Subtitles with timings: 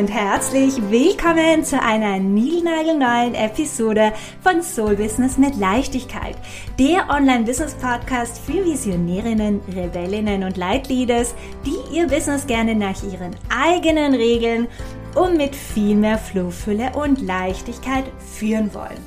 [0.00, 6.36] und herzlich willkommen zu einer niegelnagelneuen Episode von Soul Business mit Leichtigkeit,
[6.78, 11.34] der Online-Business-Podcast für Visionärinnen, Rebellinnen und Leitleaders,
[11.66, 14.68] die ihr Business gerne nach ihren eigenen Regeln
[15.16, 18.04] und mit viel mehr Flohfülle und Leichtigkeit
[18.38, 19.04] führen wollen.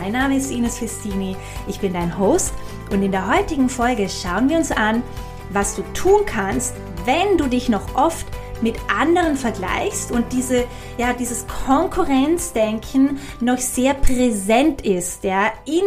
[0.00, 1.36] Mein Name ist Ines Festini,
[1.68, 2.54] ich bin dein Host
[2.90, 5.02] und in der heutigen Folge schauen wir uns an,
[5.50, 6.72] was du tun kannst,
[7.04, 8.26] wenn du dich noch oft
[8.62, 10.64] mit anderen vergleichst und diese,
[10.98, 15.82] ja, dieses Konkurrenzdenken noch sehr präsent ist, ja, in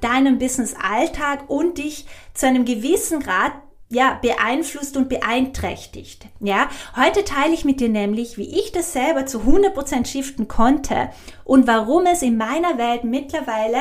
[0.00, 3.52] deinem Business-Alltag und dich zu einem gewissen Grad
[3.90, 6.26] ja, beeinflusst und beeinträchtigt.
[6.40, 11.10] Ja, heute teile ich mit dir nämlich, wie ich das selber zu 100% shiften konnte
[11.44, 13.78] und warum es in meiner Welt mittlerweile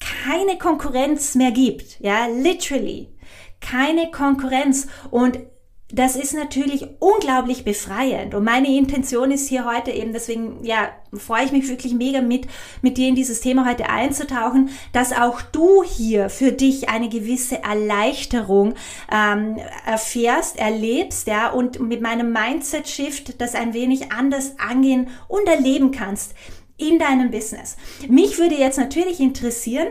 [0.00, 2.00] keine Konkurrenz mehr gibt.
[2.00, 3.08] Ja, literally.
[3.60, 4.88] Keine Konkurrenz.
[5.10, 5.38] Und
[5.92, 8.34] das ist natürlich unglaublich befreiend.
[8.34, 12.46] Und meine Intention ist hier heute eben, deswegen, ja, freue ich mich wirklich mega mit,
[12.80, 17.62] mit dir in dieses Thema heute einzutauchen, dass auch du hier für dich eine gewisse
[17.62, 18.74] Erleichterung
[19.12, 25.90] ähm, erfährst, erlebst, ja, und mit meinem Mindset-Shift das ein wenig anders angehen und erleben
[25.90, 26.34] kannst
[26.76, 27.76] in deinem Business.
[28.08, 29.88] Mich würde jetzt natürlich interessieren,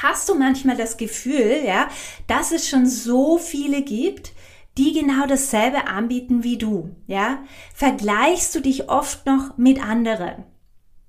[0.00, 1.88] hast du manchmal das Gefühl, ja,
[2.26, 4.32] dass es schon so viele gibt,
[4.78, 7.42] die genau dasselbe anbieten wie du, ja?
[7.74, 10.44] Vergleichst du dich oft noch mit anderen?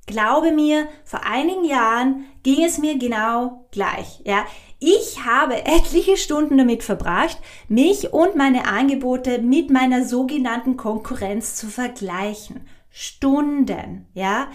[0.06, 4.46] Glaube mir, vor einigen Jahren ging es mir genau gleich, ja?
[4.80, 7.38] Ich habe etliche Stunden damit verbracht,
[7.70, 12.68] mich und meine Angebote mit meiner sogenannten Konkurrenz zu vergleichen.
[12.90, 14.50] Stunden, ja.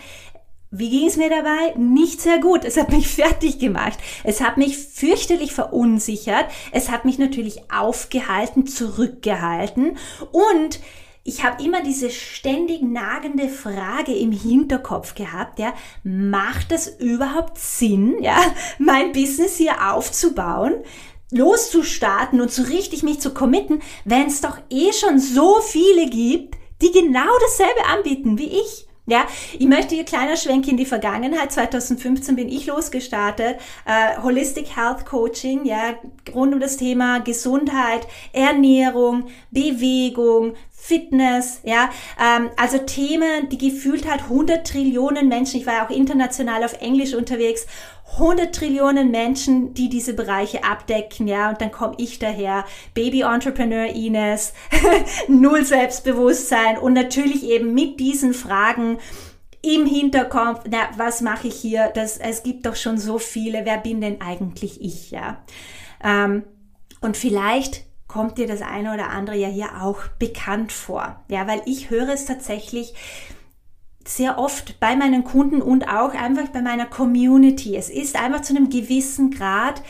[0.71, 1.75] Wie ging es mir dabei?
[1.77, 2.65] Nicht sehr gut.
[2.65, 3.99] Es hat mich fertig gemacht.
[4.25, 6.47] Es hat mich fürchterlich verunsichert.
[6.73, 9.97] Es hat mich natürlich aufgehalten, zurückgehalten.
[10.31, 10.81] Und
[11.25, 18.23] ich habe immer diese ständig nagende Frage im Hinterkopf gehabt, ja, macht das überhaupt Sinn,
[18.23, 18.39] ja,
[18.79, 20.83] mein Business hier aufzubauen?
[21.31, 26.55] loszustarten und so richtig mich zu committen, wenn es doch eh schon so viele gibt,
[26.81, 28.88] die genau dasselbe anbieten wie ich.
[29.09, 29.27] Ja,
[29.59, 31.51] ich möchte hier kleiner Schwenk in die Vergangenheit.
[31.51, 33.57] 2015 bin ich losgestartet.
[33.87, 35.95] Äh, Holistic Health Coaching, ja,
[36.35, 44.23] rund um das Thema Gesundheit, Ernährung, Bewegung, Fitness, ja, ähm, also Themen, die gefühlt halt
[44.23, 47.67] 100 Trillionen Menschen, ich war ja auch international auf Englisch unterwegs,
[48.13, 53.87] 100 Trillionen Menschen, die diese Bereiche abdecken, ja, und dann komme ich daher, Baby Entrepreneur
[53.87, 54.55] Ines,
[55.29, 58.99] null Selbstbewusstsein und natürlich eben mit diesen Fragen
[59.61, 61.91] im Hinterkopf, na, was mache ich hier?
[61.93, 65.43] Das, es gibt doch schon so viele, wer bin denn eigentlich ich, ja?
[66.03, 66.45] Ähm,
[67.01, 67.88] und vielleicht
[68.19, 72.09] kommt dir das eine oder andere ja hier auch bekannt vor, ja, weil ich höre
[72.09, 72.93] es tatsächlich
[74.05, 77.77] sehr oft bei meinen Kunden und auch einfach bei meiner Community.
[77.77, 79.85] Es ist einfach zu einem gewissen Grad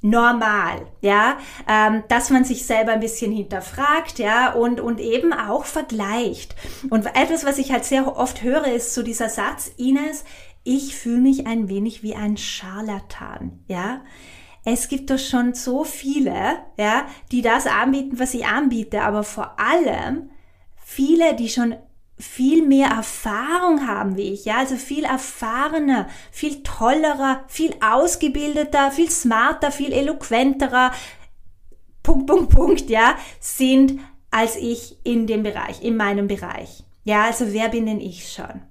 [0.00, 1.38] normal, ja,
[1.68, 6.54] ähm, dass man sich selber ein bisschen hinterfragt, ja, und, und eben auch vergleicht.
[6.88, 10.22] Und etwas, was ich halt sehr oft höre, ist so dieser Satz, Ines,
[10.62, 14.02] ich fühle mich ein wenig wie ein Scharlatan, ja.
[14.64, 19.58] Es gibt doch schon so viele, ja, die das anbieten, was ich anbiete, aber vor
[19.58, 20.30] allem
[20.76, 21.74] viele, die schon
[22.18, 29.10] viel mehr Erfahrung haben wie ich, ja, also viel erfahrener, viel tollerer, viel ausgebildeter, viel
[29.10, 30.92] smarter, viel eloquenterer,
[32.04, 34.00] Punkt, Punkt, Punkt, ja, sind
[34.30, 36.84] als ich in dem Bereich, in meinem Bereich.
[37.04, 38.62] Ja, also wer bin denn ich schon?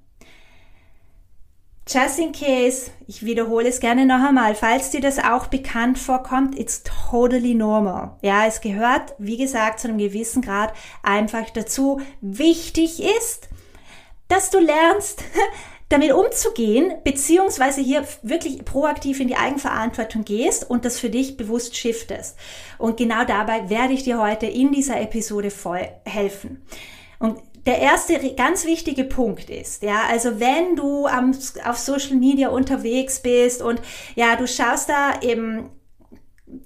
[1.94, 6.58] Just in case, ich wiederhole es gerne noch einmal, falls dir das auch bekannt vorkommt,
[6.58, 8.16] it's totally normal.
[8.22, 12.00] Ja, es gehört, wie gesagt, zu einem gewissen Grad einfach dazu.
[12.22, 13.50] Wichtig ist,
[14.30, 15.22] dass du lernst,
[15.90, 21.76] damit umzugehen, beziehungsweise hier wirklich proaktiv in die Eigenverantwortung gehst und das für dich bewusst
[21.76, 22.38] shiftest.
[22.78, 26.66] Und genau dabei werde ich dir heute in dieser Episode voll helfen.
[27.20, 31.36] Und der erste ganz wichtige Punkt ist, ja, also wenn du am,
[31.66, 33.82] auf Social Media unterwegs bist und
[34.16, 35.70] ja, du schaust da eben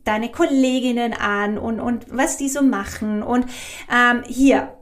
[0.04, 3.46] deine Kolleginnen an und, und was die so machen und
[3.94, 4.74] ähm, hier,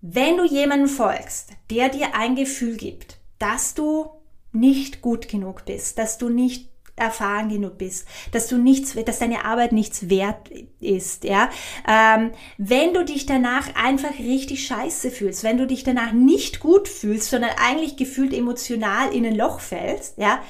[0.00, 4.10] wenn du jemanden folgst, der dir ein Gefühl gibt, dass du
[4.52, 6.69] nicht gut genug bist, dass du nicht
[7.00, 10.50] erfahren genug bist, dass du nichts, dass deine Arbeit nichts wert
[10.80, 11.48] ist, ja.
[11.88, 16.88] Ähm, wenn du dich danach einfach richtig scheiße fühlst, wenn du dich danach nicht gut
[16.88, 20.40] fühlst, sondern eigentlich gefühlt emotional in ein Loch fällst, ja,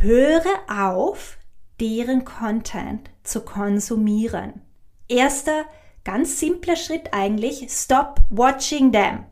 [0.00, 1.38] höre auf,
[1.80, 4.62] deren Content zu konsumieren.
[5.08, 5.64] Erster,
[6.04, 9.26] ganz simpler Schritt eigentlich, stop watching them.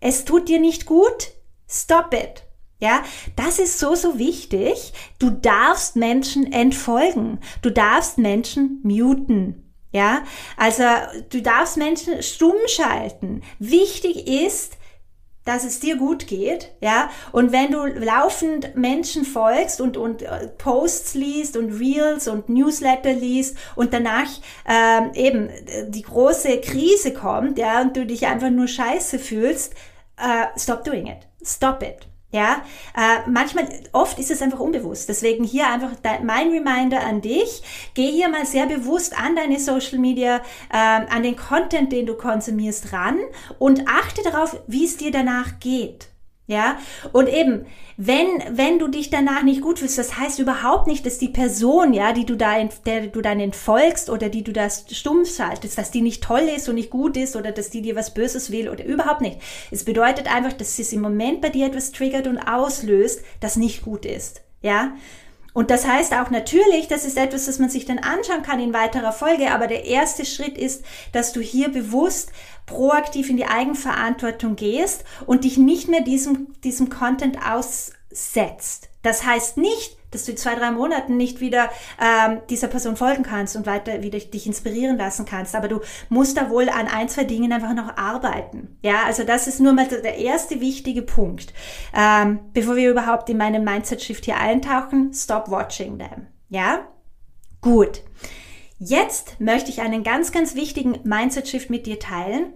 [0.00, 1.32] es tut dir nicht gut,
[1.68, 2.44] stop it.
[2.82, 3.04] Ja,
[3.36, 4.92] das ist so, so wichtig.
[5.20, 7.38] Du darfst Menschen entfolgen.
[7.62, 9.72] Du darfst Menschen muten.
[9.92, 10.24] Ja,
[10.56, 10.82] also
[11.30, 13.42] du darfst Menschen stumm schalten.
[13.60, 14.78] Wichtig ist,
[15.44, 17.08] dass es dir gut geht, ja.
[17.30, 23.12] Und wenn du laufend Menschen folgst und, und äh, Posts liest und Reels und Newsletter
[23.12, 24.28] liest und danach
[24.66, 25.50] ähm, eben
[25.88, 29.72] die große Krise kommt, ja, und du dich einfach nur scheiße fühlst,
[30.16, 31.28] äh, stop doing it.
[31.44, 32.11] Stop it.
[32.32, 32.62] Ja,
[32.96, 35.06] äh, manchmal, oft ist es einfach unbewusst.
[35.08, 35.90] Deswegen hier einfach
[36.24, 37.62] mein Reminder an dich.
[37.92, 40.40] Geh hier mal sehr bewusst an deine Social Media,
[40.72, 43.18] äh, an den Content, den du konsumierst, ran
[43.58, 46.11] und achte darauf, wie es dir danach geht.
[46.48, 46.76] Ja,
[47.12, 47.66] und eben,
[47.96, 51.92] wenn, wenn du dich danach nicht gut fühlst, das heißt überhaupt nicht, dass die Person,
[51.92, 55.92] ja, die du da, der du dann entfolgst oder die du da stumm schaltest, dass
[55.92, 58.68] die nicht toll ist und nicht gut ist oder dass die dir was Böses will
[58.68, 59.38] oder überhaupt nicht.
[59.70, 63.82] Es bedeutet einfach, dass es im Moment bei dir etwas triggert und auslöst, das nicht
[63.82, 64.42] gut ist.
[64.62, 64.94] Ja,
[65.54, 68.72] und das heißt auch natürlich, das ist etwas, das man sich dann anschauen kann in
[68.72, 72.30] weiterer Folge, aber der erste Schritt ist, dass du hier bewusst
[72.66, 78.88] proaktiv in die Eigenverantwortung gehst und dich nicht mehr diesem, diesem Content aussetzt.
[79.02, 81.70] Das heißt nicht, dass du in zwei, drei Monaten nicht wieder
[82.00, 85.56] ähm, dieser Person folgen kannst und weiter wieder dich inspirieren lassen kannst.
[85.56, 88.78] Aber du musst da wohl an ein, zwei Dingen einfach noch arbeiten.
[88.82, 91.52] Ja, also das ist nur mal der erste wichtige Punkt.
[91.94, 96.28] Ähm, bevor wir überhaupt in meinem Mindset-Shift hier eintauchen, stop watching them.
[96.48, 96.86] Ja?
[97.60, 98.02] Gut.
[98.78, 102.54] Jetzt möchte ich einen ganz, ganz wichtigen Mindset-Shift mit dir teilen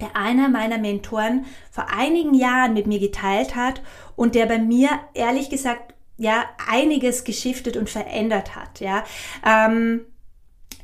[0.00, 3.82] der einer meiner Mentoren vor einigen Jahren mit mir geteilt hat
[4.16, 8.80] und der bei mir ehrlich gesagt ja einiges geschiftet und verändert hat.
[8.80, 9.04] Ja,
[9.44, 10.06] ähm,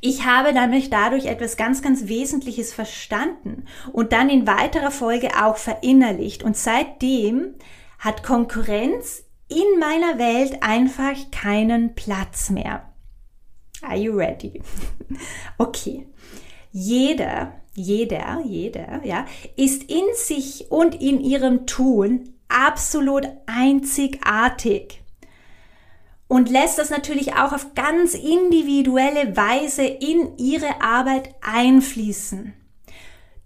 [0.01, 5.57] ich habe nämlich dadurch etwas ganz, ganz Wesentliches verstanden und dann in weiterer Folge auch
[5.57, 6.43] verinnerlicht.
[6.43, 7.55] Und seitdem
[7.99, 12.91] hat Konkurrenz in meiner Welt einfach keinen Platz mehr.
[13.83, 14.63] Are you ready?
[15.59, 16.07] Okay.
[16.73, 19.27] Jeder, jeder, jeder, ja,
[19.57, 25.00] ist in sich und in ihrem Tun absolut einzigartig
[26.31, 32.55] und lässt das natürlich auch auf ganz individuelle Weise in ihre Arbeit einfließen.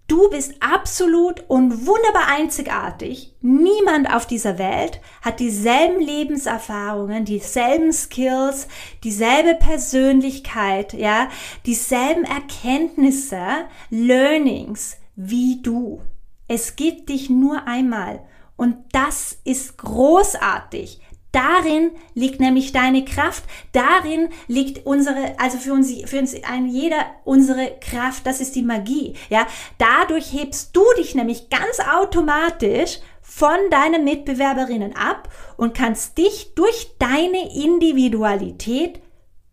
[0.07, 3.33] Du bist absolut und wunderbar einzigartig.
[3.41, 8.67] Niemand auf dieser Welt hat dieselben Lebenserfahrungen, dieselben Skills,
[9.03, 11.29] dieselbe Persönlichkeit, ja,
[11.65, 16.03] dieselben Erkenntnisse, Learnings wie du.
[16.47, 18.21] Es gibt dich nur einmal
[18.57, 21.01] und das ist großartig.
[21.35, 23.43] Darin liegt nämlich deine Kraft.
[23.73, 28.25] Darin liegt unsere, also für uns, für uns ein jeder unsere Kraft.
[28.25, 29.15] Das ist die Magie.
[29.29, 29.45] Ja,
[29.77, 35.27] dadurch hebst du dich nämlich ganz automatisch von deinen Mitbewerberinnen ab
[35.57, 39.01] und kannst dich durch deine Individualität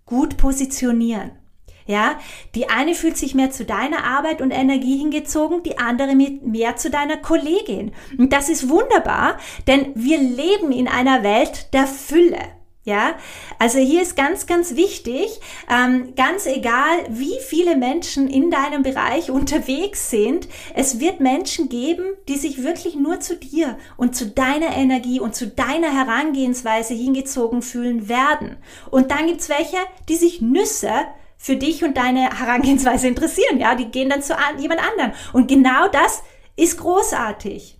[0.06, 1.41] gut positionieren.
[1.86, 2.18] Ja,
[2.54, 6.90] die eine fühlt sich mehr zu deiner Arbeit und Energie hingezogen, die andere mehr zu
[6.90, 7.92] deiner Kollegin.
[8.18, 12.38] Und das ist wunderbar, denn wir leben in einer Welt der Fülle.
[12.84, 13.14] Ja,
[13.60, 15.40] also hier ist ganz, ganz wichtig,
[15.70, 22.02] ähm, ganz egal, wie viele Menschen in deinem Bereich unterwegs sind, es wird Menschen geben,
[22.26, 27.62] die sich wirklich nur zu dir und zu deiner Energie und zu deiner Herangehensweise hingezogen
[27.62, 28.56] fühlen werden.
[28.90, 29.78] Und dann gibt's welche,
[30.08, 30.92] die sich Nüsse
[31.42, 33.58] für dich und deine Herangehensweise interessieren.
[33.58, 35.12] Ja, die gehen dann zu jemand anderen.
[35.32, 36.22] Und genau das
[36.54, 37.78] ist großartig.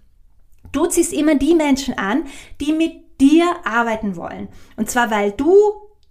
[0.72, 2.24] Du ziehst immer die Menschen an,
[2.60, 4.48] die mit dir arbeiten wollen.
[4.76, 5.54] Und zwar, weil du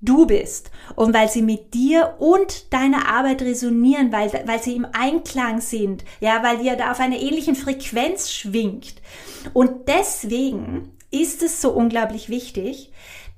[0.03, 4.87] du bist und weil sie mit dir und deiner Arbeit resonieren, weil, weil sie im
[4.93, 8.95] Einklang sind, ja, weil ihr da auf einer ähnlichen Frequenz schwingt.
[9.53, 12.91] Und deswegen ist es so unglaublich wichtig,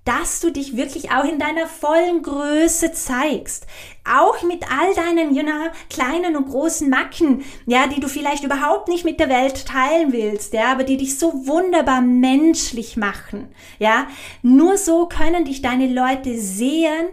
[0.05, 3.65] dass du dich wirklich auch in deiner vollen Größe zeigst.
[4.05, 8.89] Auch mit all deinen, you know, kleinen und großen Macken, ja, die du vielleicht überhaupt
[8.89, 13.47] nicht mit der Welt teilen willst, ja, aber die dich so wunderbar menschlich machen,
[13.79, 14.07] ja.
[14.41, 17.07] Nur so können dich deine Leute sehen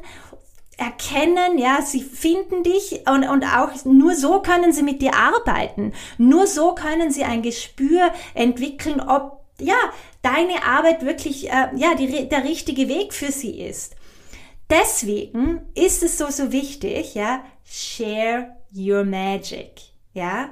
[0.81, 5.93] erkennen, ja, sie finden dich und, und auch nur so können sie mit dir arbeiten.
[6.17, 9.77] Nur so können sie ein Gespür entwickeln, ob ja,
[10.23, 13.97] deine Arbeit wirklich äh, ja, die, der richtige Weg für sie ist.
[14.69, 19.81] Deswegen ist es so, so wichtig, ja, share your magic,
[20.13, 20.51] ja.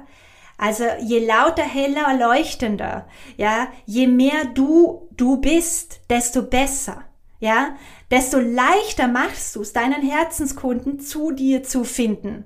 [0.57, 7.05] Also je lauter, heller, leuchtender, ja, je mehr du, du bist, desto besser,
[7.39, 7.75] ja,
[8.11, 12.43] desto leichter machst du es, deinen Herzenskunden zu dir zu finden.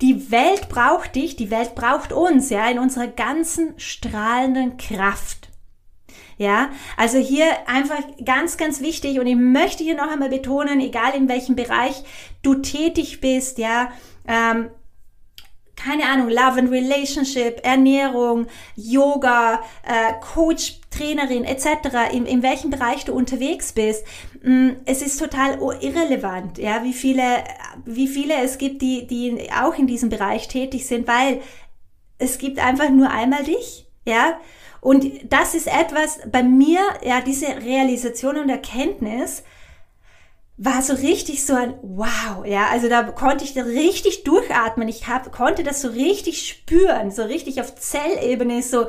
[0.00, 5.47] die Welt braucht dich, die Welt braucht uns, ja, in unserer ganzen strahlenden Kraft.
[6.38, 11.14] Ja, also hier einfach ganz, ganz wichtig und ich möchte hier noch einmal betonen, egal
[11.16, 12.04] in welchem Bereich
[12.42, 13.90] du tätig bist, ja,
[14.28, 14.70] ähm,
[15.74, 23.04] keine Ahnung, Love and Relationship, Ernährung, Yoga, äh, Coach, Trainerin etc., in, in welchem Bereich
[23.04, 24.04] du unterwegs bist,
[24.42, 27.44] mm, es ist total irrelevant, ja, wie viele,
[27.84, 31.40] wie viele es gibt, die, die auch in diesem Bereich tätig sind, weil
[32.18, 34.38] es gibt einfach nur einmal dich, ja,
[34.88, 39.42] und das ist etwas bei mir, ja, diese Realisation und Erkenntnis,
[40.56, 44.88] war so richtig so ein Wow, ja, also da konnte ich da richtig durchatmen.
[44.88, 48.86] Ich hab, konnte das so richtig spüren, so richtig auf Zellebene, so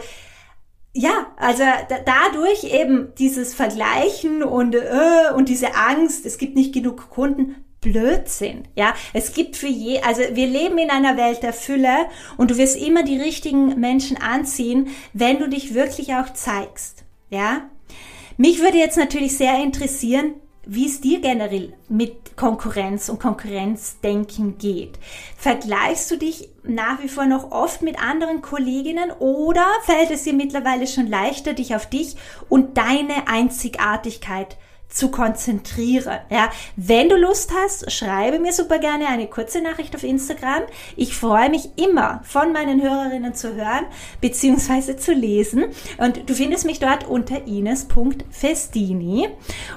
[0.94, 6.74] ja, also da, dadurch eben dieses Vergleichen und äh, und diese Angst, es gibt nicht
[6.74, 8.94] genug Kunden, Blödsinn, ja.
[9.14, 12.08] Es gibt für je, also wir leben in einer Welt der Fülle
[12.38, 17.70] und du wirst immer die richtigen Menschen anziehen, wenn du dich wirklich auch zeigst, ja.
[18.38, 25.00] Mich würde jetzt natürlich sehr interessieren, wie es dir generell mit Konkurrenz und Konkurrenzdenken geht.
[25.36, 30.34] Vergleichst du dich nach wie vor noch oft mit anderen Kolleginnen oder fällt es dir
[30.34, 32.18] mittlerweile schon leichter, dich auf dich
[32.50, 34.58] und deine Einzigartigkeit
[34.90, 36.20] zu konzentrieren.
[36.30, 40.64] Ja, wenn du Lust hast, schreibe mir super gerne eine kurze Nachricht auf Instagram.
[40.96, 43.86] Ich freue mich immer von meinen Hörerinnen zu hören
[44.20, 44.98] bzw.
[44.98, 45.66] zu lesen
[45.98, 49.30] und du findest mich dort unter ines.festini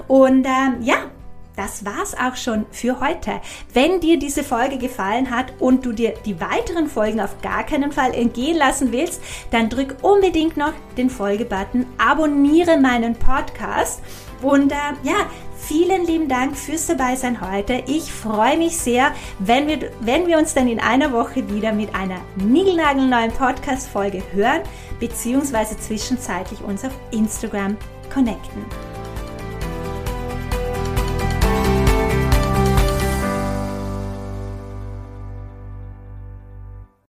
[0.07, 1.11] und ähm, ja,
[1.55, 3.39] das war's auch schon für heute.
[3.73, 7.91] Wenn dir diese Folge gefallen hat und du dir die weiteren Folgen auf gar keinen
[7.91, 14.01] Fall entgehen lassen willst, dann drück unbedingt noch den Folgebutton, abonniere meinen Podcast
[14.43, 17.83] und äh, ja, vielen lieben Dank fürs Dabeisein heute.
[17.87, 21.95] Ich freue mich sehr, wenn wir, wenn wir uns dann in einer Woche wieder mit
[21.95, 24.61] einer niegelnagelneuen Podcast-Folge hören,
[24.99, 27.77] beziehungsweise zwischenzeitlich uns auf Instagram
[28.13, 28.92] connecten.